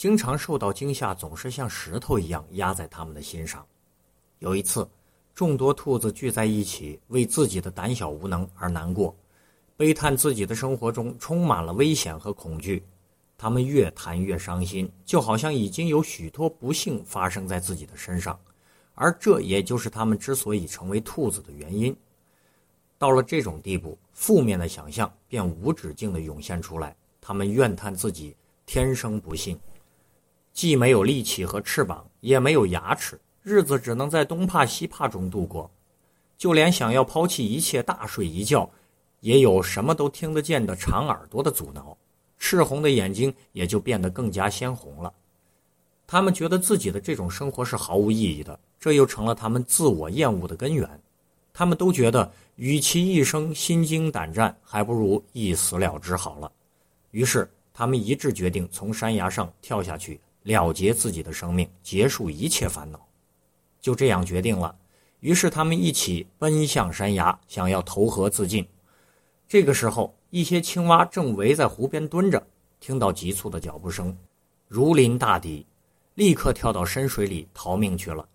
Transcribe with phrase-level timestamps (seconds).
[0.00, 3.62] 经常受到惊吓，总是像石头一样压在他们的心上。
[4.38, 4.88] 有一次，
[5.34, 9.14] 众多兔子聚在一起，为自己的胆小无能而难过，
[9.76, 12.82] 悲叹自己的生活中充满了危险和恐惧。
[13.36, 18.40] 他们越谈越伤心，就好像已经有许多不幸发生在自己的身上，
[18.94, 21.94] 而这也就是他们之所以成为兔子的原因。
[22.96, 26.96] 到了这种地步，负面的想象便无止境地涌现出来。
[27.20, 29.60] 他们怨叹自己天生不幸，
[30.52, 35.70] 既没有力气和翅膀，也没有牙齿，日子只能在东怕西怕中度过。
[36.36, 38.68] 就连想要抛弃一切大睡一觉，
[39.20, 41.96] 也有什么都听得见的长耳朵的阻挠。
[42.38, 45.12] 赤红的眼睛也就变得更加鲜红了。
[46.06, 50.88] 他们觉得自己的这种生活是毫无意义的，这又成了他们自我厌恶的根源。
[51.52, 56.50] 他们都觉得，与其一生心惊胆战，还不如一死了之好了。
[57.10, 63.06] 于是，他们一致决定从山崖上跳下去，了结自己的生命，结束一切烦恼。
[63.80, 64.74] 就这样决定了。
[65.20, 68.66] 于是，他们一起奔向山崖，想要投河自尽。
[69.46, 72.46] 这个时候，一些青蛙正围在湖边蹲着，
[72.78, 74.16] 听到急促的脚步声，
[74.66, 75.66] 如临大敌，
[76.14, 78.26] 立刻跳到深水里逃命去了。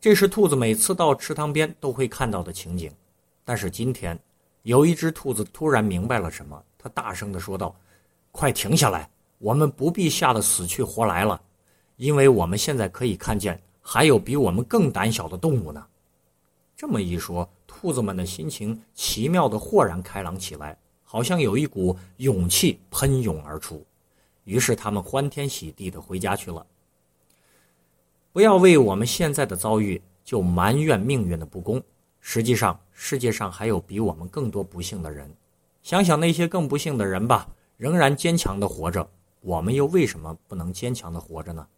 [0.00, 2.90] 这是兔子每次到池塘边都会看到的情景。
[3.44, 4.18] 但是今天，
[4.62, 7.74] 有一只兔子突然明白了什么，它大声地说道
[8.32, 9.10] ：“快停下来！
[9.44, 11.38] 我们不必吓得死去活来了，
[11.96, 15.86] 因为我们现在可以看见还有比我们更胆小的动物呢。”
[16.74, 23.84] 这么一说，兔子们的心情奇妙的豁然开朗起来，好像有一股勇气喷涌而出。
[24.44, 26.64] 于是他们欢天喜地的回家去了。
[28.32, 31.82] 不要为我们现在的遭遇就埋怨命运的不公。
[32.18, 35.30] 实际上，世界上还有比我们更多不幸的人。
[35.82, 39.06] 想想那些更不幸的人吧，仍然坚强的活着。
[39.44, 41.68] 我们又为什么不能坚强的活着呢？